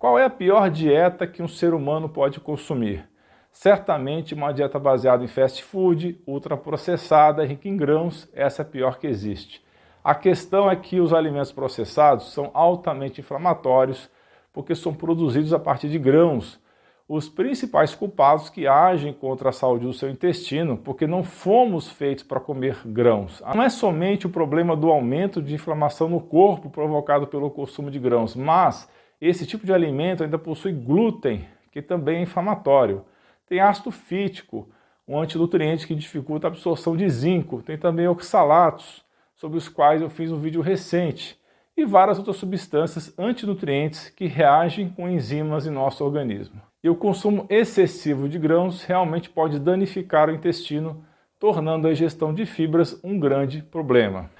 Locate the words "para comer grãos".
22.24-23.42